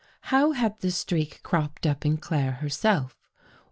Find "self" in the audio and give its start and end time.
2.69-3.15